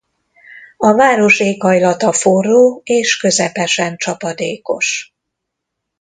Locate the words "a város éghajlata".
0.77-2.11